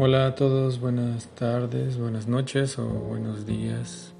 Hola 0.00 0.28
a 0.28 0.34
todos, 0.36 0.78
buenas 0.78 1.26
tardes, 1.34 1.98
buenas 1.98 2.28
noches 2.28 2.78
o 2.78 2.86
buenos 2.86 3.46
días. 3.46 4.14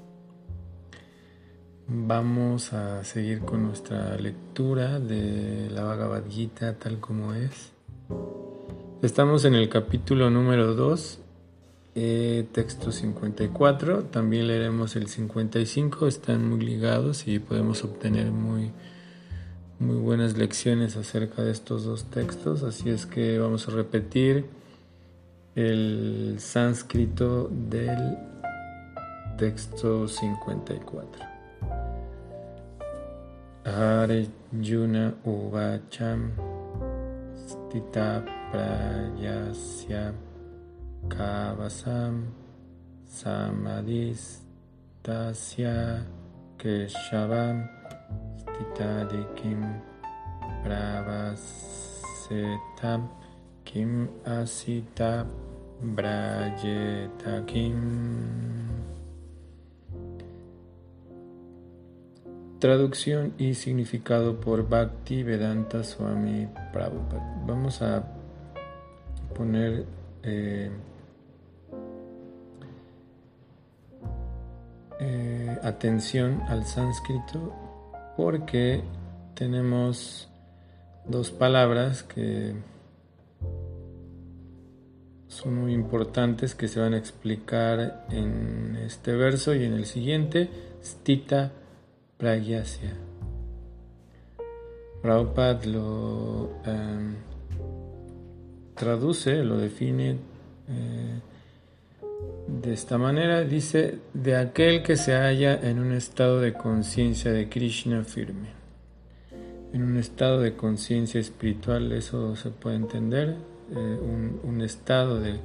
Vamos 1.87 2.73
a 2.73 3.05
seguir 3.05 3.39
con 3.39 3.63
nuestra 3.63 4.17
lectura 4.17 4.99
de 4.99 5.69
la 5.71 5.85
Bhagavad 5.85 6.23
Gita 6.29 6.77
tal 6.77 6.99
como 6.99 7.33
es. 7.33 7.71
Estamos 9.01 9.45
en 9.45 9.55
el 9.55 9.69
capítulo 9.69 10.29
número 10.29 10.75
2, 10.75 11.19
eh, 11.95 12.45
texto 12.51 12.91
54. 12.91 14.03
También 14.03 14.47
leeremos 14.47 14.97
el 14.97 15.07
55, 15.07 16.07
están 16.07 16.49
muy 16.49 16.59
ligados 16.59 17.25
y 17.25 17.39
podemos 17.39 17.85
obtener 17.85 18.33
muy, 18.33 18.73
muy 19.79 19.95
buenas 19.95 20.37
lecciones 20.37 20.97
acerca 20.97 21.41
de 21.41 21.51
estos 21.51 21.85
dos 21.85 22.03
textos. 22.09 22.63
Así 22.63 22.89
es 22.89 23.05
que 23.05 23.39
vamos 23.39 23.69
a 23.69 23.71
repetir 23.71 24.59
el 25.59 26.37
sánscrito 26.39 27.49
del 27.51 28.17
texto 29.37 30.07
54. 30.07 31.27
Arjuna 33.65 35.13
Uvacham 35.25 36.31
Stita 37.35 38.23
Prayasya 38.53 40.13
Kavasam 41.09 42.31
Samadis 43.05 44.39
Tasya 45.03 46.05
Keshavam 46.57 47.67
Stitadikim 48.39 49.81
Pravasetam 50.63 51.49
Kim 53.65 54.07
Asita 54.25 55.27
Brayetakim. 55.81 57.75
Traducción 62.59 63.33
y 63.37 63.53
significado 63.53 64.39
por 64.41 64.67
Bhakti 64.67 65.23
Vedanta 65.23 65.83
Swami 65.83 66.47
Prabhupada. 66.73 67.41
Vamos 67.45 67.81
a 67.81 68.03
poner 69.33 69.85
eh, 70.23 70.69
eh, 74.99 75.57
atención 75.63 76.41
al 76.49 76.65
sánscrito 76.65 77.53
porque 78.17 78.83
tenemos 79.35 80.29
dos 81.05 81.31
palabras 81.31 82.03
que 82.03 82.53
son 85.29 85.55
muy 85.55 85.73
importantes 85.73 86.55
que 86.55 86.67
se 86.67 86.79
van 86.79 86.95
a 86.95 86.97
explicar 86.97 88.05
en 88.09 88.75
este 88.83 89.13
verso 89.13 89.55
y 89.55 89.63
en 89.63 89.73
el 89.73 89.85
siguiente, 89.85 90.49
Stita 90.83 91.51
Pragyasya. 92.17 92.93
Prabhupada 95.01 95.65
lo 95.65 96.49
em, 96.65 97.15
traduce, 98.75 99.43
lo 99.43 99.57
define 99.57 100.17
eh, 100.67 101.19
de 102.47 102.73
esta 102.73 102.97
manera, 102.97 103.43
dice, 103.43 103.99
de 104.13 104.35
aquel 104.35 104.81
que 104.81 104.97
se 104.97 105.13
halla 105.13 105.59
en 105.61 105.79
un 105.79 105.93
estado 105.93 106.41
de 106.41 106.53
conciencia 106.53 107.31
de 107.31 107.47
Krishna 107.47 108.03
firme. 108.03 108.49
En 109.73 109.83
un 109.83 109.97
estado 109.97 110.39
de 110.39 110.55
conciencia 110.55 111.19
espiritual, 111.19 111.91
eso 111.91 112.35
se 112.35 112.49
puede 112.49 112.77
entender, 112.77 113.37
eh, 113.71 114.39
un, 114.43 114.61
estado 114.61 115.19
de, 115.19 115.39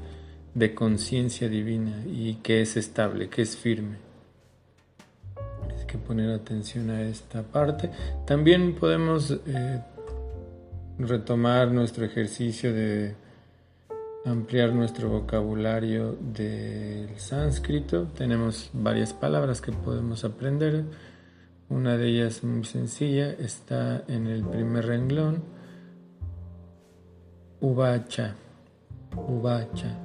de 0.55 0.75
conciencia 0.75 1.49
divina 1.49 2.03
y 2.07 2.35
que 2.37 2.63
es 2.63 2.77
estable, 2.77 3.29
que 3.29 3.43
es 3.43 3.57
firme. 3.57 3.97
Hay 5.79 5.87
que 5.87 5.99
poner 5.99 6.31
atención 6.31 6.91
a 6.91 7.03
esta 7.03 7.43
parte. 7.43 7.91
También 8.27 8.75
podemos 8.75 9.31
eh, 9.31 9.81
retomar 10.99 11.71
nuestro 11.71 12.05
ejercicio 12.05 12.73
de 12.73 13.15
ampliar 14.25 14.73
nuestro 14.73 15.09
vocabulario 15.09 16.17
del 16.21 17.19
sánscrito. 17.19 18.09
Tenemos 18.17 18.71
varias 18.73 19.13
palabras 19.13 19.61
que 19.61 19.73
podemos 19.73 20.25
aprender. 20.25 20.85
Una 21.69 21.97
de 21.97 22.09
ellas 22.09 22.43
muy 22.43 22.65
sencilla 22.65 23.33
está 23.33 24.05
en 24.09 24.27
el 24.27 24.45
primer 24.45 24.87
renglón 24.87 25.54
Uvacha, 27.65 28.35
uvacha, 29.27 29.97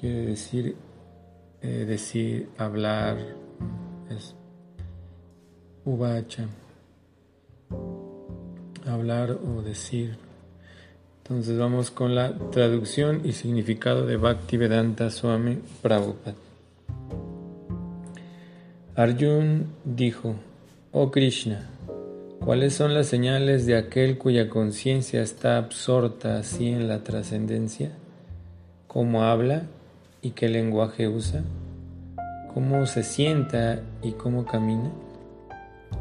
quiere 0.00 0.28
decir, 0.28 0.74
eh, 1.60 1.84
decir, 1.86 2.48
hablar, 2.56 3.18
es 4.08 4.34
uvacha, 5.84 6.46
hablar 8.86 9.32
o 9.32 9.60
decir. 9.60 10.16
Entonces 11.18 11.58
vamos 11.58 11.90
con 11.90 12.14
la 12.14 12.32
traducción 12.50 13.26
y 13.26 13.32
significado 13.32 14.06
de 14.06 14.16
Bhaktivedanta 14.16 15.10
Swami 15.10 15.58
Prabhupada. 15.82 16.34
Arjun 18.96 19.66
dijo, 19.84 20.34
Oh 20.92 21.10
Krishna, 21.10 21.68
¿Cuáles 22.44 22.72
son 22.72 22.94
las 22.94 23.06
señales 23.06 23.66
de 23.66 23.76
aquel 23.76 24.16
cuya 24.16 24.48
conciencia 24.48 25.20
está 25.20 25.58
absorta 25.58 26.38
así 26.38 26.68
en 26.68 26.88
la 26.88 27.04
trascendencia? 27.04 27.92
¿Cómo 28.86 29.24
habla 29.24 29.64
y 30.22 30.30
qué 30.30 30.48
lenguaje 30.48 31.06
usa? 31.06 31.44
¿Cómo 32.54 32.86
se 32.86 33.02
sienta 33.02 33.82
y 34.02 34.12
cómo 34.12 34.46
camina? 34.46 34.90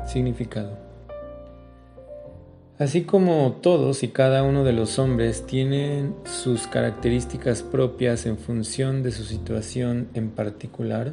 Significado. 0.08 0.78
Así 2.80 3.04
como 3.04 3.60
todos 3.62 4.02
y 4.04 4.08
cada 4.08 4.42
uno 4.44 4.64
de 4.64 4.72
los 4.72 4.98
hombres 4.98 5.46
tienen 5.46 6.16
sus 6.24 6.68
características 6.68 7.64
propias 7.64 8.26
en 8.26 8.38
función 8.38 9.04
de 9.04 9.12
su 9.12 9.26
situación 9.26 10.08
en 10.14 10.30
particular, 10.30 11.12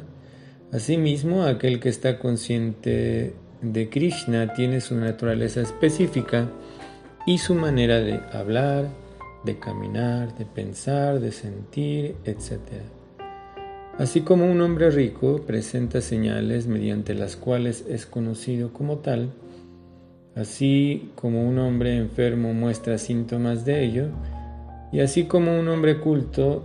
asimismo 0.71 1.43
aquel 1.43 1.81
que 1.81 1.89
está 1.89 2.17
consciente 2.17 3.35
de 3.61 3.89
Krishna 3.89 4.53
tiene 4.53 4.81
su 4.81 4.95
naturaleza 4.95 5.61
específica 5.61 6.49
y 7.25 7.39
su 7.39 7.55
manera 7.55 7.99
de 7.99 8.19
hablar, 8.31 8.87
de 9.43 9.59
caminar, 9.59 10.37
de 10.37 10.45
pensar, 10.45 11.19
de 11.19 11.31
sentir, 11.31 12.15
etc. 12.25 12.59
Así 13.97 14.21
como 14.21 14.49
un 14.49 14.61
hombre 14.61 14.91
rico 14.91 15.41
presenta 15.45 16.01
señales 16.01 16.67
mediante 16.67 17.15
las 17.15 17.35
cuales 17.35 17.85
es 17.89 18.05
conocido 18.05 18.71
como 18.71 18.99
tal, 18.99 19.31
así 20.35 21.11
como 21.15 21.47
un 21.47 21.57
hombre 21.57 21.97
enfermo 21.97 22.53
muestra 22.53 22.97
síntomas 22.97 23.65
de 23.65 23.83
ello, 23.83 24.09
y 24.91 24.99
así 24.99 25.23
como 25.23 25.59
un 25.59 25.67
hombre 25.67 25.99
culto 25.99 26.63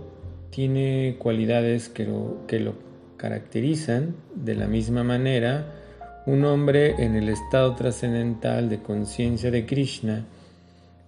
tiene 0.51 1.15
cualidades 1.17 1.89
que 1.89 2.05
lo, 2.05 2.45
que 2.47 2.59
lo 2.59 2.75
caracterizan 3.17 4.15
de 4.35 4.55
la 4.55 4.67
misma 4.67 5.03
manera, 5.03 5.82
un 6.25 6.45
hombre 6.45 7.03
en 7.03 7.15
el 7.15 7.27
estado 7.27 7.75
trascendental 7.75 8.69
de 8.69 8.81
conciencia 8.81 9.51
de 9.51 9.65
Krishna 9.65 10.25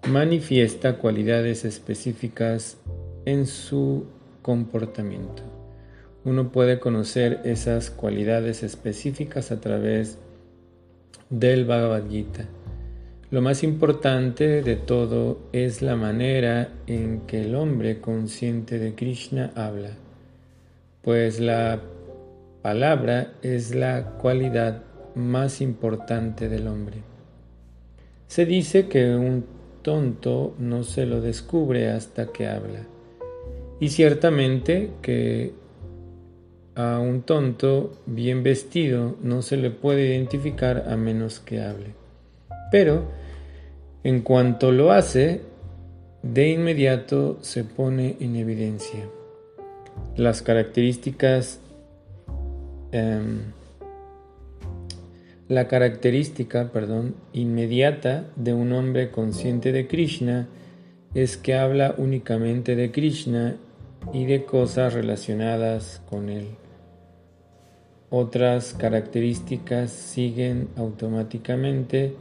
manifiesta 0.08 0.98
cualidades 0.98 1.64
específicas 1.64 2.78
en 3.24 3.48
su 3.48 4.06
comportamiento. 4.42 5.42
Uno 6.26 6.52
puede 6.52 6.80
conocer 6.80 7.40
esas 7.46 7.92
cualidades 7.92 8.62
específicas 8.62 9.52
a 9.52 9.62
través 9.62 10.18
del 11.30 11.66
Bhagavad 11.66 12.10
Gita. 12.10 12.46
Lo 13.32 13.42
más 13.42 13.64
importante 13.64 14.62
de 14.62 14.76
todo 14.76 15.40
es 15.54 15.82
la 15.82 15.96
manera 15.96 16.70
en 16.88 17.22
que 17.22 17.42
el 17.44 17.56
hombre 17.56 18.02
consciente 18.02 18.80
de 18.80 18.96
Krishna 18.96 19.52
habla, 19.56 19.92
pues 21.02 21.40
la 21.40 21.80
palabra 22.62 23.34
es 23.42 23.74
la 23.74 24.18
cualidad 24.18 24.84
más 25.16 25.62
importante 25.62 26.50
del 26.50 26.68
hombre. 26.68 26.98
Se 28.28 28.46
dice 28.46 28.88
que 28.88 29.16
un 29.16 29.46
tonto 29.82 30.56
no 30.60 30.84
se 30.84 31.06
lo 31.06 31.22
descubre 31.22 31.90
hasta 31.90 32.28
que 32.28 32.48
habla. 32.48 32.88
Y 33.80 33.90
ciertamente 33.90 34.92
que 35.02 35.54
a 36.76 37.00
un 37.00 37.22
tonto 37.22 37.94
bien 38.06 38.44
vestido 38.44 39.16
no 39.22 39.42
se 39.42 39.58
le 39.58 39.70
puede 39.70 40.08
identificar 40.08 40.86
a 40.90 40.98
menos 40.98 41.40
que 41.40 41.62
hable. 41.62 41.94
Pero 42.72 43.04
en 44.04 44.22
cuanto 44.22 44.72
lo 44.72 44.92
hace, 44.92 45.42
de 46.22 46.50
inmediato 46.50 47.38
se 47.42 47.64
pone 47.64 48.18
en 48.20 48.36
evidencia. 48.36 49.08
Las 50.18 50.42
características 50.42 51.60
em, 52.92 53.40
la 55.48 55.68
característica, 55.68 56.72
perdón, 56.72 57.16
inmediata 57.34 58.26
de 58.36 58.54
un 58.54 58.74
hombre 58.74 59.12
consciente 59.12 59.72
de 59.72 59.88
Krishna 59.88 60.48
es 61.14 61.38
que 61.38 61.56
habla 61.56 61.96
únicamente 61.98 62.76
de 62.76 62.92
Krishna 62.92 63.56
y 64.12 64.26
de 64.26 64.46
cosas 64.46 64.94
relacionadas 64.94 66.02
con 66.10 66.30
él. 66.30 66.48
Otras 68.10 68.74
características 68.74 69.92
siguen 69.92 70.70
automáticamente 70.78 72.16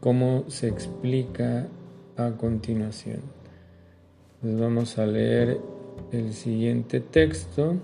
como 0.00 0.44
se 0.48 0.68
explica 0.68 1.68
a 2.16 2.30
continuación. 2.32 3.20
vamos 4.42 4.98
a 4.98 5.06
leer 5.06 5.58
el 6.12 6.32
siguiente 6.32 7.00
texto, 7.00 7.76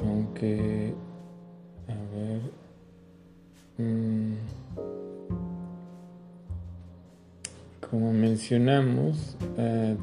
aunque, 0.00 0.89
como 7.90 8.12
mencionamos, 8.12 9.36
eh, 9.58 9.96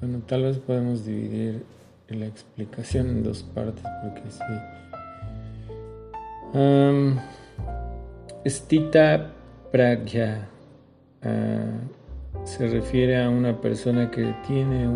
bueno, 0.00 0.20
tal 0.26 0.42
vez 0.42 0.58
podemos 0.58 1.04
dividir 1.04 1.64
la 2.08 2.26
explicación 2.26 3.08
en 3.08 3.22
dos 3.22 3.42
partes, 3.42 3.84
porque 4.02 4.22
sí. 4.30 4.42
Um, 6.58 7.16
Stita 8.46 9.30
Pragya 9.70 10.48
uh, 11.22 12.46
se 12.46 12.68
refiere 12.68 13.22
a 13.22 13.28
una 13.28 13.60
persona 13.60 14.10
que 14.10 14.34
tiene 14.46 14.88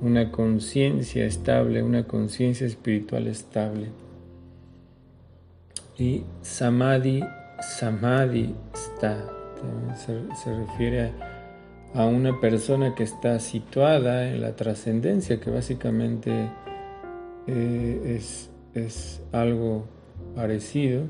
una 0.00 0.30
conciencia 0.30 1.24
estable, 1.24 1.82
una 1.82 2.04
conciencia 2.04 2.66
espiritual 2.66 3.26
estable. 3.26 3.88
Y 5.98 6.22
Samadhi, 6.42 7.24
Samadhi 7.60 8.54
está, 8.72 9.18
se, 9.96 10.22
se 10.36 10.54
refiere 10.54 11.12
a 11.94 12.06
una 12.06 12.40
persona 12.40 12.94
que 12.94 13.02
está 13.02 13.40
situada 13.40 14.28
en 14.30 14.40
la 14.40 14.54
trascendencia, 14.54 15.40
que 15.40 15.50
básicamente 15.50 16.30
eh, 17.48 18.16
es, 18.16 18.50
es, 18.74 19.22
algo 19.32 19.86
parecido, 20.36 21.04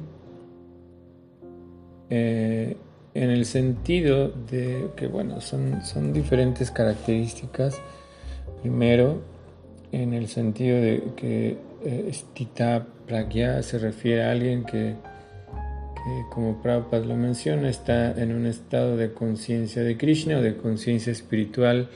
eh, 2.09 2.77
en 3.13 3.31
el 3.31 3.45
sentido 3.45 4.29
de 4.29 4.89
que, 4.97 5.07
bueno, 5.09 5.41
son, 5.41 5.83
son 5.85 6.13
diferentes 6.13 6.71
características. 6.71 7.81
Primero, 8.63 9.21
en 9.93 10.15
el 10.15 10.29
sentido 10.29 10.81
de 10.81 11.03
que 11.17 11.59
eh, 11.85 12.11
Stita 12.13 12.87
Pragya 13.09 13.63
se 13.63 13.79
refiere 13.79 14.23
a 14.25 14.31
alguien 14.31 14.65
que 14.65 14.97
como 16.31 16.61
Prabhupada 16.63 17.05
lo 17.05 17.17
menciona, 17.17 17.69
está 17.69 18.13
en 18.13 18.35
un 18.35 18.47
estado 18.47 18.97
de 18.97 19.13
conciencia 19.13 19.83
de 19.83 19.97
Krishna 19.97 20.39
o 20.39 20.43
de 20.43 20.57
conciencia 20.57 21.13
espiritual 21.13 21.89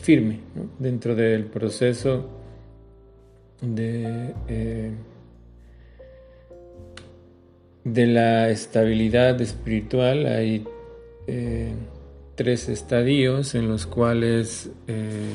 firme 0.00 0.40
dentro 0.78 1.14
del 1.14 1.44
proceso 1.44 2.28
de, 3.60 4.34
eh, 4.48 4.92
de 7.84 8.06
la 8.06 8.48
estabilidad 8.50 9.40
espiritual. 9.40 10.26
Hay 10.26 10.64
eh, 11.26 11.72
tres 12.34 12.68
estadios 12.68 13.54
en 13.54 13.68
los 13.68 13.86
cuales 13.86 14.70
eh, 14.86 15.32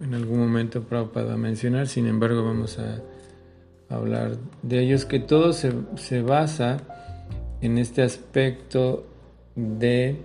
en 0.00 0.14
algún 0.14 0.38
momento 0.38 0.82
Prabhupada 0.82 1.26
va 1.28 1.34
a 1.34 1.38
mencionar, 1.38 1.88
sin 1.88 2.06
embargo 2.06 2.44
vamos 2.44 2.78
a 2.78 3.00
hablar 3.88 4.36
de 4.62 4.80
ellos, 4.80 5.04
que 5.04 5.20
todo 5.20 5.52
se, 5.52 5.72
se 5.96 6.22
basa 6.22 6.78
en 7.60 7.78
este 7.78 8.02
aspecto 8.02 9.06
de 9.54 10.16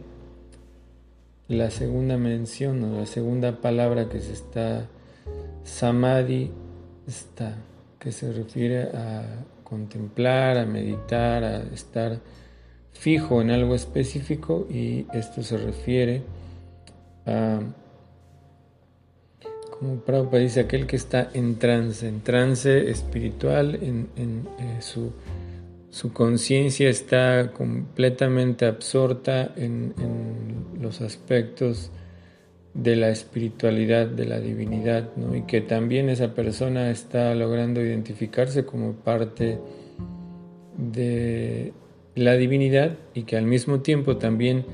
la 1.48 1.70
segunda 1.70 2.18
mención 2.18 2.84
o 2.84 3.00
la 3.00 3.06
segunda 3.06 3.62
palabra 3.62 4.10
que 4.10 4.20
se 4.20 4.34
está, 4.34 4.88
samadhi 5.64 6.52
está, 7.08 7.56
que 8.00 8.12
se 8.12 8.32
refiere 8.32 8.84
a 8.84 9.24
contemplar, 9.64 10.58
a 10.58 10.66
meditar, 10.66 11.44
a 11.44 11.58
estar 11.74 12.20
fijo 12.92 13.42
en 13.42 13.52
algo 13.52 13.76
específico 13.76 14.68
y 14.70 15.08
esto 15.14 15.44
se 15.44 15.58
refiere 15.58 16.24
a, 17.26 17.60
Prabhupada 20.06 20.44
dice, 20.44 20.62
aquel 20.62 20.86
que 20.88 20.96
está 20.96 21.30
en 21.34 21.58
trance, 21.58 22.08
en 22.08 22.22
trance 22.22 22.90
espiritual, 22.90 23.76
en, 23.82 24.08
eh, 24.60 24.78
su 24.82 25.12
su 25.92 26.14
conciencia 26.14 26.90
está 26.90 27.52
completamente 27.52 28.66
absorta 28.66 29.54
en, 29.58 29.94
los 30.80 31.02
aspectos 31.02 31.92
de 32.74 32.96
la 32.96 33.10
espiritualidad, 33.10 34.08
de 34.08 34.26
la 34.26 34.40
divinidad, 34.40 35.10
y 35.36 35.42
que 35.42 35.62
también 35.62 36.10
esa 36.10 36.34
persona 36.34 36.90
está 36.90 37.36
logrando 37.36 37.84
identificarse 37.84 38.66
como 38.66 38.94
parte 38.94 39.60
de 40.78 41.74
la 42.16 42.34
divinidad 42.34 42.98
y 43.14 43.24
que 43.24 43.38
al 43.38 43.46
mismo 43.46 43.82
tiempo 43.82 44.18
también 44.18 44.66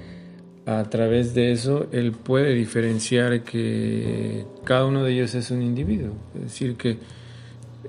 a 0.67 0.83
través 0.83 1.33
de 1.33 1.53
eso 1.53 1.87
él 1.93 2.11
puede 2.11 2.53
diferenciar 2.53 3.43
que 3.43 4.45
cada 4.65 4.85
uno 4.85 5.05
de 5.05 5.13
ellos 5.13 5.33
es 5.33 5.49
un 5.49 5.61
individuo, 5.61 6.13
es 6.35 6.41
decir, 6.41 6.75
que 6.75 6.97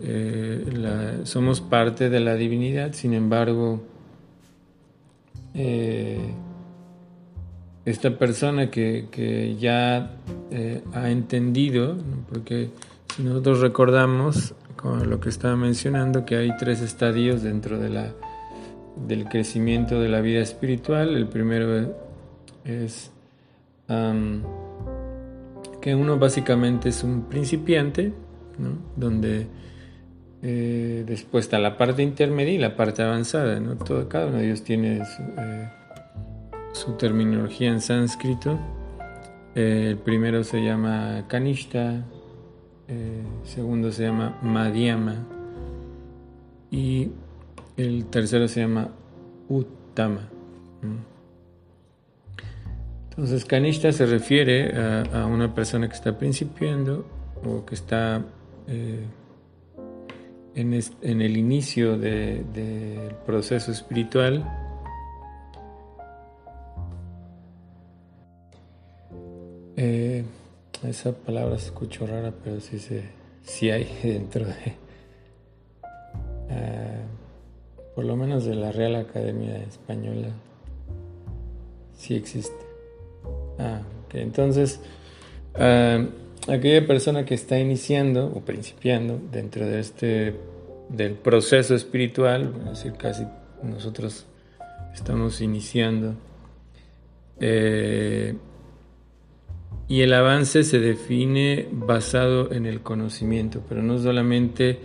eh, 0.00 1.20
somos 1.24 1.60
parte 1.60 2.08
de 2.08 2.20
la 2.20 2.36
divinidad, 2.36 2.92
sin 2.92 3.14
embargo, 3.14 3.82
eh, 5.54 6.20
esta 7.84 8.16
persona 8.16 8.70
que, 8.70 9.56
ya 9.58 10.12
eh, 10.52 10.80
ha 10.94 11.10
entendido, 11.10 11.96
porque 12.28 12.70
si 13.16 13.24
nosotros 13.24 13.58
recordamos 13.58 14.54
lo 15.04 15.18
que 15.18 15.30
estaba 15.30 15.56
mencionando, 15.56 16.24
que 16.24 16.36
hay 16.36 16.56
tres 16.56 16.80
estadios 16.80 17.42
dentro 17.42 17.80
de 17.80 17.88
la, 17.88 18.12
del 19.08 19.24
crecimiento 19.24 20.00
de 20.00 20.08
la 20.08 20.20
vida 20.20 20.38
espiritual, 20.38 21.16
el 21.16 21.26
primero 21.26 22.07
es 22.68 23.10
que 25.80 25.94
uno 25.94 26.18
básicamente 26.18 26.90
es 26.90 27.02
un 27.02 27.22
principiante, 27.22 28.12
donde 28.96 29.46
eh, 30.42 31.04
después 31.06 31.46
está 31.46 31.58
la 31.58 31.76
parte 31.76 32.02
intermedia 32.02 32.52
y 32.52 32.58
la 32.58 32.76
parte 32.76 33.02
avanzada. 33.02 33.58
¿no? 33.60 33.76
Todo, 33.76 34.08
cada 34.08 34.26
uno 34.26 34.38
de 34.38 34.46
ellos 34.46 34.62
tiene 34.62 35.04
su, 35.04 35.22
eh, 35.38 36.94
terminología 36.98 37.70
en 37.70 37.80
sánscrito. 37.80 38.58
Eh, 39.54 39.88
el 39.90 39.96
primero 39.98 40.44
se 40.44 40.62
llama 40.62 41.24
Kanishta, 41.28 42.04
el 42.86 43.24
segundo 43.44 43.90
se 43.90 44.04
llama 44.04 44.38
Madhyama 44.42 45.26
y 46.70 47.10
el 47.76 48.06
tercero 48.06 48.48
se 48.48 48.60
llama 48.60 48.90
Uttama. 49.48 50.28
Entonces, 53.18 53.44
Kanishta 53.44 53.90
se 53.90 54.06
refiere 54.06 54.72
a, 55.12 55.26
una 55.26 55.52
persona 55.52 55.88
que 55.88 55.94
está 55.96 56.16
principiando 56.16 57.04
o 57.44 57.66
que 57.66 57.74
está 57.74 58.24
en, 60.54 60.72
el 61.02 61.36
inicio 61.36 61.98
del 61.98 63.16
proceso 63.26 63.72
espiritual, 63.72 64.44
eh, 69.76 70.22
esa 70.86 71.10
palabra 71.10 71.58
se 71.58 71.66
escuchó 71.66 72.06
rara, 72.06 72.32
pero 72.44 72.60
sí, 72.60 72.78
se, 72.78 73.02
sí 73.42 73.68
hay 73.68 73.98
dentro 74.04 74.44
de, 74.46 74.76
ah, 76.50 77.02
por 77.96 78.04
lo 78.04 78.14
menos 78.14 78.44
de 78.44 78.54
la 78.54 78.70
Real 78.70 78.94
Academia 78.94 79.56
Española, 79.56 80.28
sí 81.96 82.14
existe. 82.14 82.67
Ah, 83.58 83.80
ok, 84.06 84.14
entonces... 84.14 84.80
Ah, 85.54 86.04
aquella 86.48 86.86
persona 86.86 87.24
que 87.24 87.34
está 87.34 87.58
iniciando 87.58 88.26
o 88.26 88.40
principiando 88.40 89.20
dentro 89.30 89.66
de 89.66 89.80
este 89.80 90.34
del 90.88 91.12
proceso 91.12 91.74
espiritual, 91.74 92.54
es 92.64 92.78
decir, 92.78 92.92
casi 92.94 93.24
nosotros 93.62 94.24
estamos 94.94 95.42
iniciando, 95.42 96.14
eh, 97.40 98.34
y 99.86 100.00
el 100.00 100.14
avance 100.14 100.64
se 100.64 100.78
define 100.78 101.68
basado 101.70 102.52
en 102.52 102.64
el 102.64 102.80
conocimiento, 102.80 103.62
pero 103.68 103.82
no 103.82 103.98
solamente 103.98 104.80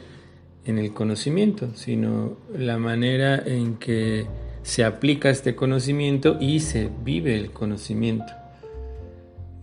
en 0.65 0.77
el 0.77 0.93
conocimiento, 0.93 1.69
sino 1.75 2.37
la 2.53 2.77
manera 2.77 3.41
en 3.45 3.75
que 3.75 4.25
se 4.61 4.83
aplica 4.83 5.29
este 5.29 5.55
conocimiento 5.55 6.37
y 6.39 6.59
se 6.59 6.89
vive 7.03 7.37
el 7.37 7.51
conocimiento. 7.51 8.42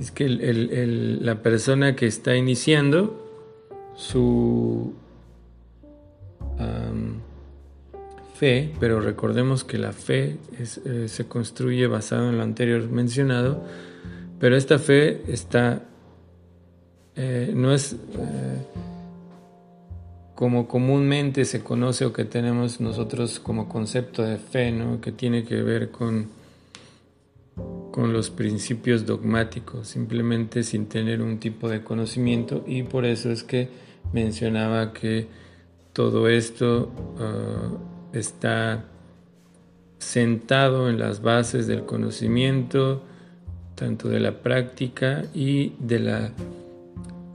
Es 0.01 0.11
que 0.11 0.29
la 0.29 1.43
persona 1.43 1.95
que 1.95 2.07
está 2.07 2.35
iniciando 2.35 3.27
su 3.95 4.95
fe, 8.35 8.73
pero 8.81 9.01
recordemos 9.01 9.65
que 9.65 9.77
la 9.77 9.93
fe 9.93 10.39
eh, 10.59 11.09
se 11.09 11.29
construye 11.29 11.87
basado 11.87 12.31
en 12.31 12.39
lo 12.39 12.43
anterior 12.43 12.89
mencionado, 12.89 13.63
pero 14.39 14.57
esta 14.57 14.79
fe 14.79 15.21
está 15.31 15.83
eh, 17.15 17.53
no 17.55 17.75
es 17.75 17.97
como 20.41 20.67
comúnmente 20.67 21.45
se 21.45 21.63
conoce 21.63 22.07
o 22.07 22.15
que 22.15 22.25
tenemos 22.25 22.81
nosotros 22.81 23.41
como 23.41 23.69
concepto 23.69 24.23
de 24.23 24.39
fe, 24.39 24.73
¿no? 24.73 24.99
que 24.99 25.13
tiene 25.13 25.45
que 25.45 25.63
ver 25.63 25.91
con, 25.91 26.29
con 27.91 28.13
los 28.13 28.31
principios 28.31 29.07
dogmáticos, 29.07 29.89
simplemente 29.89 30.63
sin 30.63 30.87
tener 30.87 31.23
un 31.23 31.39
tipo 31.39 31.69
de 31.69 31.83
conocimiento. 31.83 32.65
Y 32.67 32.83
por 32.83 33.05
eso 33.05 33.31
es 33.31 33.43
que 33.43 33.69
mencionaba 34.13 34.93
que 34.93 35.29
todo 35.93 36.29
esto 36.29 36.93
ah, 37.19 37.77
está 38.13 38.85
sentado 39.99 40.89
en 40.89 40.99
las 40.99 41.21
bases 41.21 41.67
del 41.67 41.85
conocimiento, 41.85 43.03
tanto 43.75 44.09
de 44.09 44.21
la 44.21 44.43
práctica 44.43 45.25
y 45.35 45.75
de 45.79 45.99
la 45.99 46.33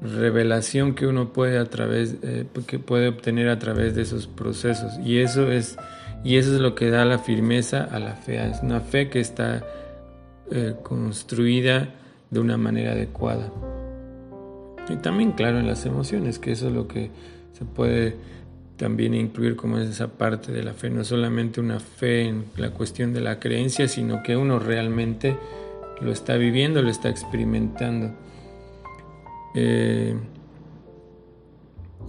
revelación 0.02 0.94
que 0.94 1.08
uno 1.08 1.34
puede 1.34 1.58
a 1.58 1.66
través 1.66 2.18
eh, 2.22 2.46
que 2.68 2.80
puede 2.80 3.08
obtener 3.08 3.50
a 3.50 3.60
través 3.60 3.96
de 3.96 4.04
esos 4.04 4.28
procesos. 4.28 4.94
Y 5.04 5.20
eso 5.20 5.52
es 5.52 5.78
y 6.24 6.38
eso 6.38 6.56
es 6.56 6.60
lo 6.60 6.74
que 6.74 6.90
da 6.90 7.06
la 7.06 7.20
firmeza 7.20 7.84
a 7.84 8.00
la 8.00 8.16
fe. 8.16 8.44
Es 8.44 8.62
una 8.64 8.82
fe 8.82 9.10
que 9.10 9.20
está 9.20 9.64
eh, 10.52 10.76
construida 10.84 11.96
de 12.30 12.40
una 12.40 12.58
manera 12.58 12.92
adecuada. 12.92 13.52
Y 14.90 14.98
también 14.98 15.32
claro 15.32 15.60
en 15.60 15.68
las 15.68 15.86
emociones 15.86 16.40
que 16.40 16.52
eso 16.52 16.68
es 16.68 16.74
lo 16.74 16.88
que 16.88 17.10
se 17.54 17.66
puede 17.66 18.16
también 18.78 19.16
incluir 19.16 19.56
como 19.56 19.80
es 19.80 19.90
esa 19.90 20.10
parte 20.10 20.52
de 20.52 20.64
la 20.64 20.74
fe. 20.74 20.90
No 20.90 21.04
solamente 21.04 21.60
una 21.60 21.80
fe 21.80 22.28
en 22.28 22.46
la 22.58 22.72
cuestión 22.72 23.14
de 23.14 23.22
la 23.22 23.40
creencia 23.40 23.88
sino 23.88 24.22
que 24.22 24.36
uno 24.36 24.60
realmente 24.60 25.38
lo 26.02 26.12
está 26.12 26.36
viviendo 26.36 26.82
lo 26.82 26.90
está 26.90 27.10
experimentando. 27.10 28.14
Eh, 29.56 30.16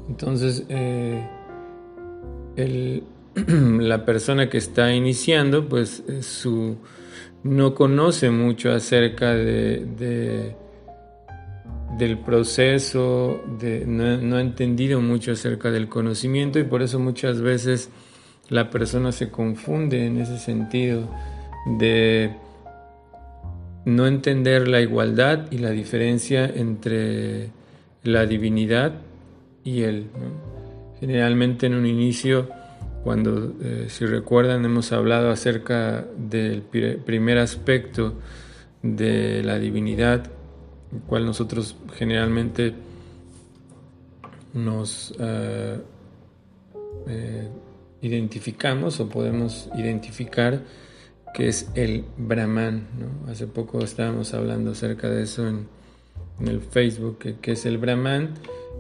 entonces, 0.09 0.65
eh, 0.69 1.23
la 3.81 4.05
persona 4.05 4.49
que 4.49 4.59
está 4.59 4.93
iniciando, 4.93 5.69
pues 5.69 6.03
su, 6.23 6.77
no 7.43 7.75
conoce 7.75 8.31
mucho 8.31 8.73
acerca 8.73 9.35
de, 9.35 10.55
del 11.99 12.19
proceso, 12.19 13.43
no, 13.87 14.17
no, 14.19 14.37
ha 14.37 14.41
entendido 14.41 15.01
mucho 15.01 15.33
acerca 15.33 15.71
del 15.71 15.89
conocimiento 15.89 16.59
y 16.59 16.65
por 16.65 16.83
eso 16.83 16.99
muchas 16.99 17.41
veces 17.41 17.91
la 18.49 18.71
persona 18.71 19.13
se 19.13 19.31
confunde 19.31 20.07
en 20.07 20.19
ese 20.19 20.39
sentido 20.39 21.09
de 21.79 22.33
no 23.85 24.07
entender 24.07 24.69
la 24.69 24.81
igualdad 24.81 25.47
y 25.51 25.59
la 25.59 25.71
diferencia 25.71 26.45
entre 26.47 27.51
la 28.03 28.27
divinidad 28.27 28.95
y 29.65 29.83
él. 29.83 30.09
Generalmente 31.01 31.67
en 31.67 31.75
un 31.75 31.87
inicio, 31.87 32.49
cuando, 33.07 33.55
eh, 33.63 33.87
si 33.89 34.05
recuerdan, 34.05 34.65
hemos 34.65 34.91
hablado 34.91 35.31
acerca 35.31 36.05
del 36.19 36.63
primer 36.63 37.39
aspecto 37.39 38.15
de 38.83 39.45
la 39.45 39.61
divinidad, 39.61 40.29
el 40.93 41.01
cual 41.07 41.25
nosotros 41.25 41.77
generalmente 41.95 42.75
nos 44.55 45.15
eh, 45.21 45.79
eh, 47.07 47.49
identificamos 48.03 48.99
o 48.99 49.09
podemos 49.09 49.71
identificar 49.77 50.65
que 51.33 51.47
es 51.47 51.71
el 51.77 52.05
Brahman. 52.19 52.89
Hace 53.29 53.47
poco 53.47 53.85
estábamos 53.85 54.35
hablando 54.35 54.73
acerca 54.73 55.09
de 55.09 55.23
eso 55.23 55.47
en, 55.47 55.69
el 56.45 56.61
Facebook, 56.61 57.19
que, 57.41 57.53
es 57.53 57.67
el 57.67 57.79
Brahman. 57.79 58.35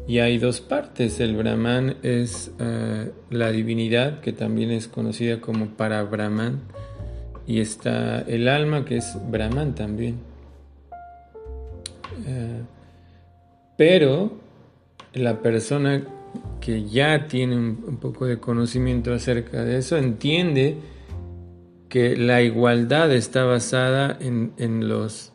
Y 0.07 0.19
hay 0.21 0.38
dos 0.38 0.61
partes. 0.61 1.21
El 1.21 1.37
Brahman 1.37 1.97
es 2.03 2.53
eh, 2.59 3.11
la 3.31 3.50
divinidad, 3.50 4.21
que 4.21 4.33
también 4.33 4.71
es 4.71 4.88
conocida 4.88 5.41
como 5.41 5.67
para 5.69 6.03
Brahman. 6.03 6.61
Y 7.47 7.61
está 7.61 8.21
el 8.21 8.49
alma, 8.49 8.85
que 8.85 8.99
es 8.99 9.17
Brahman 9.31 9.75
también. 9.75 10.17
Eh, 12.26 12.62
pero 13.76 14.33
la 15.12 15.41
persona 15.41 16.03
que 16.61 16.85
ya 16.85 17.29
tiene 17.29 17.57
un 17.57 17.99
poco 18.00 18.26
de 18.26 18.38
conocimiento 18.38 19.12
acerca 19.12 19.62
de 19.65 19.79
eso 19.79 19.97
entiende 19.97 20.79
que 21.88 22.17
la 22.17 22.43
igualdad 22.43 23.12
está 23.12 23.45
basada 23.45 24.19
en, 24.21 24.88
los, 24.88 25.33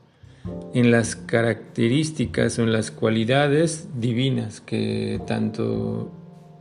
en 0.74 0.91
las 0.91 1.15
características 1.15 2.57
o 2.60 2.63
en 2.63 2.74
las 2.74 2.91
cualidades 2.91 3.88
divinas 4.00 4.62
que 4.62 5.19
tanto 5.27 6.12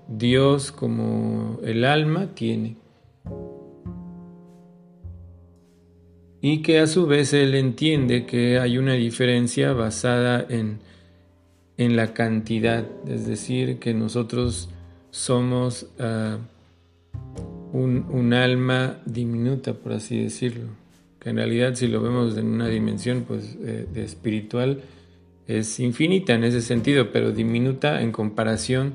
Dios 0.08 0.72
como 0.72 1.58
el 1.62 1.84
alma 1.84 2.34
tiene. 2.34 2.76
Y 6.42 6.62
que 6.62 6.78
a 6.80 6.87
su 6.87 7.06
vez 7.06 7.34
él 7.34 7.54
entiende 7.54 8.25
que 8.25 8.58
hay 8.58 8.78
una 8.78 8.94
diferencia 8.94 9.72
basada 9.72 10.44
en, 10.49 10.80
en 11.76 11.96
la 11.96 12.14
cantidad, 12.14 12.87
es 13.06 13.26
decir, 13.26 13.78
que 13.78 13.94
nosotros 13.94 14.70
somos... 15.10 15.87
Ah, 15.99 16.38
un, 17.72 18.32
alma 18.32 19.00
diminuta, 19.04 19.75
por 19.75 19.92
así 19.92 20.22
decirlo, 20.22 20.68
que 21.20 21.30
en 21.30 21.36
realidad 21.36 21.74
si 21.74 21.86
lo 21.86 22.02
vemos 22.02 22.36
en 22.36 22.46
una 22.46 22.68
dimensión 22.68 23.24
pues, 23.28 23.56
eh, 23.62 23.86
de 23.92 24.04
espiritual 24.04 24.80
es 25.46 25.80
infinita 25.80 26.34
en 26.34 26.44
ese 26.44 26.62
sentido, 26.62 27.12
pero 27.12 27.32
diminuta 27.32 28.02
en 28.02 28.12
comparación 28.12 28.94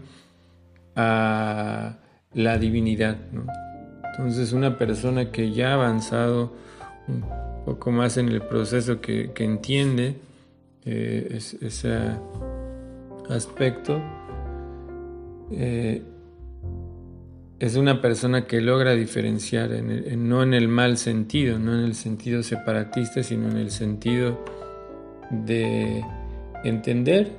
a 0.96 1.98
la 2.34 2.58
divinidad. 2.58 3.18
Entonces 4.12 4.54
una 4.54 4.78
persona 4.78 5.32
que 5.32 5.52
ya 5.52 5.72
ha 5.72 5.74
avanzado 5.74 6.54
un 7.08 7.26
poco 7.66 7.92
más 7.92 8.18
en 8.18 8.30
el 8.30 8.42
proceso, 8.42 9.02
que, 9.02 9.34
entiende 9.38 10.16
eh, 10.86 11.40
ese 11.62 11.98
aspecto, 13.30 14.02
eh, 15.52 16.04
es 17.60 17.76
una 17.76 18.02
persona 18.02 18.48
que 18.48 18.60
logra 18.60 18.94
diferenciar, 18.94 19.70
no 19.70 20.44
en 20.44 20.54
el 20.54 20.68
mal 20.68 20.98
sentido, 20.98 21.58
no 21.58 21.74
en 21.74 21.86
el 21.86 21.96
sentido 21.96 22.44
separatista, 22.44 23.24
sino 23.24 23.50
en 23.50 23.58
el 23.58 23.72
sentido 23.72 24.44
de 25.32 26.04
entender 26.64 27.32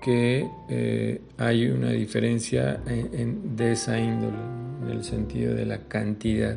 que 0.00 0.48
eh, 0.68 1.20
hay 1.36 1.68
una 1.68 1.90
diferencia 1.90 2.80
de 2.84 3.72
esa 3.72 3.98
índole, 3.98 4.38
en 4.84 4.90
el 4.90 5.04
sentido 5.04 5.54
de 5.54 5.66
la 5.66 5.78
cantidad, 5.86 6.56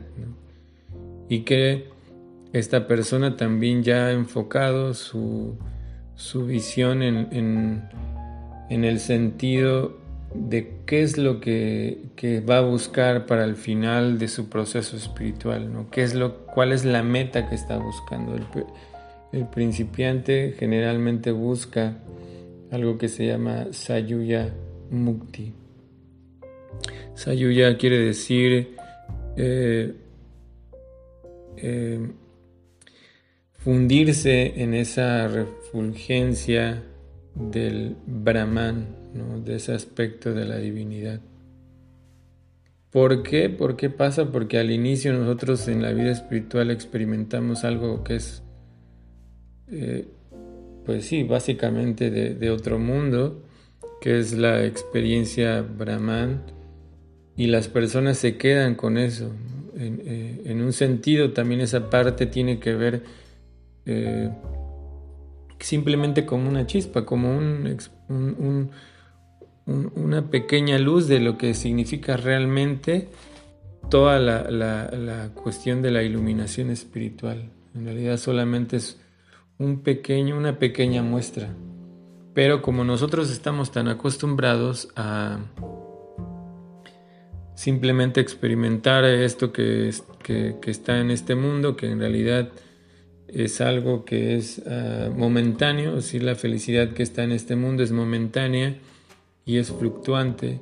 y 1.28 1.42
que 1.42 1.90
esta 2.54 2.88
persona 2.88 3.36
también 3.36 3.84
ya 3.84 4.08
ha 4.08 4.12
enfocado 4.14 4.94
su, 4.94 5.58
visión 6.48 7.04
en, 7.04 7.84
en 8.70 8.86
el 8.86 9.00
sentido 9.00 10.05
de 10.38 10.82
qué 10.86 11.02
es 11.02 11.18
lo 11.18 11.40
que, 11.40 12.02
va 12.50 12.58
a 12.58 12.62
buscar 12.62 13.26
para 13.26 13.44
el 13.44 13.56
final 13.56 14.18
de 14.18 14.28
su 14.28 14.50
proceso 14.50 14.98
espiritual, 14.98 15.72
¿no? 15.72 15.90
¿Qué 15.90 16.04
es 16.04 16.14
lo, 16.14 16.46
¿Cuál 16.46 16.72
es 16.72 16.86
la 16.86 17.04
meta 17.04 17.48
que 17.50 17.56
está 17.56 17.78
buscando? 17.78 18.36
El, 18.36 19.48
principiante 19.48 20.56
generalmente 20.58 21.32
busca 21.32 21.98
algo 22.72 22.98
que 22.98 23.10
se 23.10 23.28
llama 23.28 23.68
Sayuya 23.72 24.54
Mukti. 24.90 25.54
Sayuya 27.16 27.78
quiere 27.78 28.00
decir 28.00 28.76
eh, 29.36 29.94
eh, 31.58 32.00
fundirse 33.58 34.62
en 34.62 34.74
esa 34.74 35.28
refulgencia 35.28 36.82
del 37.36 37.98
Brahman, 38.06 39.05
de 39.44 39.56
ese 39.56 39.74
aspecto 39.74 40.34
de 40.34 40.46
la 40.46 40.58
divinidad. 40.58 41.22
¿Por 42.92 43.24
qué? 43.24 43.50
¿Por 43.50 43.76
qué 43.76 43.90
pasa? 43.90 44.32
Porque 44.32 44.58
al 44.58 44.72
inicio 44.72 45.14
nosotros 45.14 45.68
en 45.68 45.82
la 45.82 45.92
vida 45.92 46.12
espiritual 46.12 46.72
experimentamos 46.72 47.66
algo 47.66 48.04
que 48.04 48.16
es, 48.16 48.42
eh, 49.70 50.08
pues 50.86 51.06
sí, 51.06 51.24
básicamente 51.24 52.10
de, 52.10 52.50
otro 52.52 52.80
mundo, 52.80 53.44
que 54.00 54.20
es 54.20 54.34
la 54.34 54.64
experiencia 54.64 55.62
Brahman, 55.62 56.44
y 57.36 57.48
las 57.48 57.68
personas 57.68 58.18
se 58.18 58.38
quedan 58.38 58.76
con 58.76 58.98
eso. 58.98 59.32
En, 59.76 60.02
eh, 60.06 60.54
un 60.64 60.72
sentido 60.72 61.34
también 61.34 61.60
esa 61.60 61.90
parte 61.90 62.28
tiene 62.28 62.60
que 62.60 62.76
ver 62.76 63.04
eh, 63.86 64.30
simplemente 65.60 66.26
como 66.26 66.48
una 66.48 66.66
chispa, 66.66 67.06
como 67.06 67.36
un, 67.38 68.72
una 69.68 70.30
pequeña 70.30 70.78
luz 70.78 71.08
de 71.08 71.20
lo 71.20 71.38
que 71.38 71.54
significa 71.54 72.18
realmente 72.18 73.10
toda 73.90 74.20
la, 74.20 75.32
cuestión 75.34 75.82
de 75.82 75.92
la 75.92 76.04
iluminación 76.04 76.70
espiritual. 76.70 77.50
En 77.74 77.86
realidad 77.86 78.18
solamente 78.18 78.78
es 78.78 79.00
un 79.58 79.82
pequeño, 79.82 80.38
una 80.38 80.60
pequeña 80.60 81.02
muestra 81.02 81.50
Pero 82.34 82.62
como 82.62 82.84
nosotros 82.84 83.32
estamos 83.32 83.72
tan 83.72 83.88
acostumbrados 83.88 84.90
a 84.96 85.40
simplemente 87.56 88.20
experimentar 88.20 89.06
esto 89.06 89.54
que, 89.54 89.92
que, 90.22 90.60
está 90.66 91.00
en 91.00 91.10
este 91.10 91.36
mundo, 91.36 91.78
que 91.78 91.90
en 91.90 92.00
realidad 92.00 92.50
es 93.30 93.62
algo 93.62 94.04
que 94.04 94.36
es 94.36 94.62
ah, 94.68 95.10
momentáneo, 95.16 96.02
si 96.02 96.20
la 96.20 96.36
felicidad 96.36 96.90
que 96.90 97.04
está 97.04 97.24
en 97.24 97.32
este 97.32 97.56
mundo 97.56 97.82
es 97.82 97.92
momentánea 97.92 98.78
y 99.46 99.58
es 99.58 99.72
fluctuante. 99.72 100.60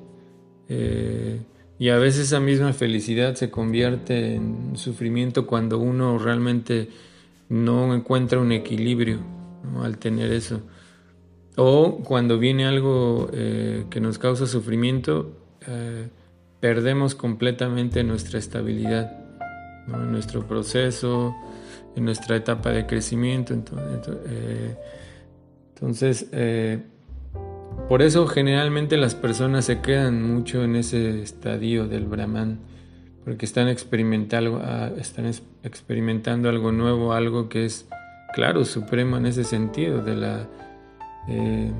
Eh, 0.67 1.41
y 1.79 1.89
a 1.89 1.97
veces 1.97 2.27
esa 2.27 2.39
misma 2.39 2.73
felicidad 2.73 3.35
se 3.35 3.49
convierte 3.49 4.35
en 4.35 4.75
sufrimiento 4.75 5.47
cuando 5.47 5.79
uno 5.79 6.17
realmente 6.17 6.89
no 7.49 7.93
encuentra 7.95 8.39
un 8.39 8.51
equilibrio 8.51 9.19
al 9.81 9.97
tener 9.97 10.31
eso. 10.31 10.61
O 11.55 11.99
cuando 12.03 12.39
viene 12.39 12.65
algo 12.65 13.29
eh, 13.33 13.85
que 13.89 13.99
nos 13.99 14.17
causa 14.17 14.47
sufrimiento, 14.47 15.37
eh, 15.67 16.09
perdemos 16.59 17.15
completamente 17.15 18.03
nuestra 18.03 18.39
estabilidad 18.39 19.19
en 19.87 20.11
nuestro 20.11 20.47
proceso, 20.47 21.35
en 21.95 22.05
nuestra 22.05 22.37
etapa 22.37 22.71
de 22.71 22.85
crecimiento. 22.85 23.53
Entonces, 25.75 26.27
por 27.87 28.01
eso 28.01 28.27
generalmente 28.27 28.97
las 28.97 29.15
personas 29.15 29.65
se 29.65 29.81
quedan 29.81 30.21
mucho 30.21 30.63
en 30.63 30.75
ese 30.75 31.21
estadio 31.21 31.87
del 31.87 32.05
Brahman, 32.05 32.59
porque 33.23 33.45
están 33.45 33.67
experimentando, 33.67 34.61
ah, 34.63 34.91
experimentando 35.63 36.49
algo 36.49 36.71
nuevo, 36.71 37.13
algo 37.13 37.49
que 37.49 37.65
es, 37.65 37.87
claro, 38.33 38.65
supremo 38.65 39.17
en 39.17 39.25
ese 39.25 39.43
sentido 39.43 40.01
de 40.01 40.15
la... 40.15 40.47
Eh, 41.27 41.71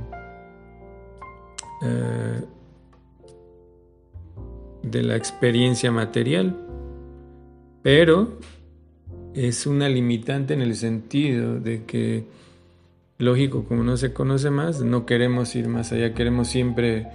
eh, 1.82 2.40
de 4.82 5.02
la 5.02 5.16
experiencia 5.16 5.90
material, 5.90 6.56
pero 7.82 8.38
es 9.34 9.66
una 9.66 9.88
limitante 9.88 10.54
en 10.54 10.60
el 10.60 10.76
sentido 10.76 11.58
de 11.58 11.84
que, 11.84 12.24
lógico, 13.18 13.64
como 13.64 13.84
no 13.84 13.96
se 13.96 14.12
conoce 14.12 14.50
más, 14.50 14.80
no 14.82 15.06
queremos 15.06 15.54
ir 15.56 15.68
más 15.68 15.92
allá, 15.92 16.14
queremos 16.14 16.48
siempre 16.48 17.06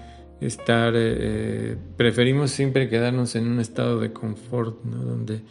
estar, 0.42 0.96
eh, 0.96 1.16
eh, 1.20 1.78
preferimos 1.98 2.52
siempre 2.52 2.90
quedarnos 2.90 3.36
en 3.36 3.48
un 3.48 3.60
estado 3.60 4.00
de 4.00 4.14
confort, 4.14 4.82
donde 4.84 5.42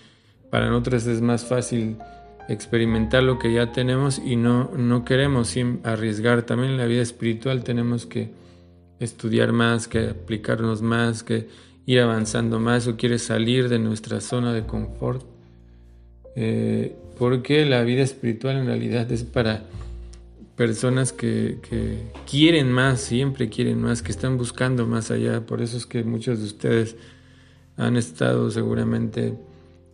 para 0.51 0.71
nosotros 0.71 1.07
es 1.07 1.21
más 1.21 1.45
fácil 1.45 1.97
experimentar 2.49 3.23
lo 3.23 3.39
que 3.39 3.53
ya 3.53 3.73
tenemos 3.73 4.19
y 4.19 4.37
no, 4.37 4.71
no 4.77 5.05
queremos 5.05 5.55
arriesgar. 5.85 6.43
También 6.43 6.73
en 6.73 6.79
la 6.79 6.87
vida 6.87 7.03
espiritual 7.03 7.63
tenemos 7.63 8.07
que 8.07 8.31
estudiar 8.99 9.53
más, 9.53 9.87
que 9.87 10.09
aplicarnos 10.09 10.81
más, 10.81 11.23
que 11.23 11.49
ir 11.85 12.01
avanzando 12.01 12.59
más 12.59 12.87
o 12.87 12.97
quieres 12.97 13.23
salir 13.23 13.69
de 13.69 13.79
nuestra 13.79 14.21
zona 14.21 14.53
de 14.55 14.65
confort. 14.65 15.23
Eh, 16.37 16.97
porque 17.19 17.67
la 17.67 17.83
vida 17.83 18.03
espiritual 18.03 18.57
en 18.57 18.67
realidad 18.67 19.11
es 19.13 19.25
para 19.25 19.65
personas 20.59 21.13
que, 21.13 21.59
quieren 22.29 22.73
más, 22.73 23.01
siempre 23.01 23.49
quieren 23.49 23.81
más, 23.81 24.03
que 24.03 24.11
están 24.11 24.37
buscando 24.37 24.89
más 24.89 25.13
allá. 25.13 25.47
Por 25.47 25.63
eso 25.63 25.77
es 25.77 25.87
que 25.87 26.03
muchos 26.03 26.41
de 26.41 26.47
ustedes 26.47 26.97
han 27.77 27.97
estado 27.97 28.51
seguramente 28.51 29.35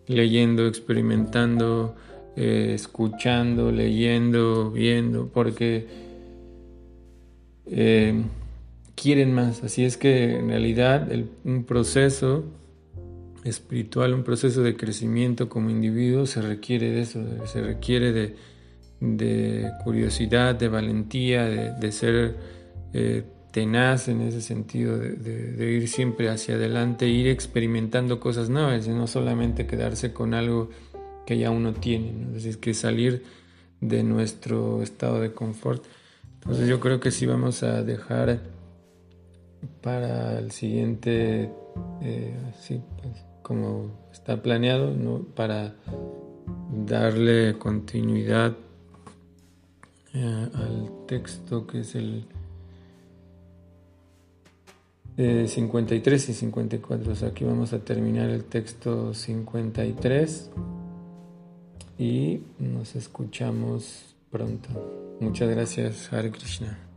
leyendo, 0.06 0.66
experimentando, 0.66 1.94
eh, 2.34 2.72
escuchando, 2.74 3.70
leyendo, 3.70 4.70
viendo, 4.70 5.28
porque 5.28 5.86
eh, 7.66 8.22
quieren 8.94 9.34
más. 9.34 9.62
Así 9.64 9.84
es 9.84 9.98
que 9.98 10.38
en 10.38 10.48
realidad 10.48 11.10
un 11.44 11.64
proceso 11.64 12.42
espiritual, 13.44 14.14
un 14.14 14.24
proceso 14.24 14.62
de 14.62 14.78
crecimiento 14.78 15.50
como 15.50 15.68
individuo 15.68 16.24
se 16.24 16.40
requiere 16.40 16.90
de 16.90 17.02
eso, 17.02 17.22
se 17.44 17.60
requiere 17.60 18.12
de, 18.12 18.53
curiosidad, 19.82 20.54
de 20.54 20.68
valentía, 20.68 21.44
de, 21.44 21.92
ser 21.92 22.36
eh, 22.92 23.24
tenaz 23.52 24.08
en 24.08 24.20
ese 24.20 24.40
sentido, 24.40 24.98
de, 24.98 25.72
ir 25.72 25.88
siempre 25.88 26.28
hacia 26.28 26.54
adelante, 26.54 27.06
ir 27.06 27.28
experimentando 27.28 28.20
cosas 28.20 28.48
nuevas 28.48 28.86
y 28.86 28.90
no 28.90 29.06
solamente 29.06 29.66
quedarse 29.66 30.12
con 30.12 30.34
algo 30.34 30.70
que 31.26 31.38
ya 31.38 31.50
uno 31.50 31.72
tiene, 31.72 32.10
es 32.28 32.34
decir, 32.34 32.60
que 32.60 32.74
salir 32.74 33.22
de 33.80 34.02
nuestro 34.02 34.82
estado 34.82 35.20
de 35.20 35.32
confort. 35.32 35.84
Entonces 36.34 36.68
yo 36.68 36.80
creo 36.80 37.00
que 37.00 37.10
sí 37.10 37.26
vamos 37.26 37.62
a 37.62 37.82
dejar 37.82 38.40
para 39.82 40.38
el 40.38 40.50
siguiente, 40.50 41.50
eh, 42.02 42.34
pues, 42.66 43.24
como 43.42 43.90
está 44.12 44.42
planeado, 44.42 44.90
¿no? 44.94 45.20
para 45.34 45.74
darle 46.86 47.56
continuidad 47.58 48.56
eh, 50.14 50.48
al 50.54 51.06
texto 51.06 51.66
que 51.66 51.80
es 51.80 51.94
el 51.94 52.26
53 55.16 56.28
y 56.28 56.32
54. 56.32 57.12
O 57.12 57.14
sea, 57.14 57.28
aquí 57.28 57.44
vamos 57.44 57.72
a 57.72 57.80
terminar 57.80 58.30
el 58.30 58.44
texto 58.44 59.14
53 59.14 60.50
y 61.98 62.40
nos 62.58 62.96
escuchamos 62.96 64.16
pronto. 64.30 64.68
Muchas 65.20 65.48
gracias, 65.50 66.12
Hare 66.12 66.30
Krishna. 66.30 66.93